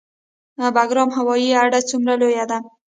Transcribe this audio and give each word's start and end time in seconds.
بګرام 0.75 1.09
هوایي 1.17 1.49
اډه 1.63 1.79
څومره 1.89 2.13
لویه 2.21 2.45
ده؟ 2.49 2.57